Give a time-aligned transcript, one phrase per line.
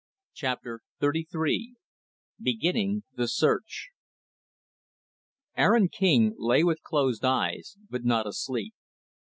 [0.33, 1.75] Chapter XXXIII
[2.41, 3.91] Beginning the Search
[5.55, 8.73] Aaron King lay with closed eyes, but not asleep.